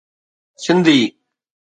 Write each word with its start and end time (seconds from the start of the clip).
Sindhi 0.63 0.99